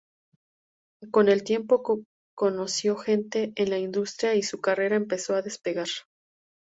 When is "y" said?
4.33-4.41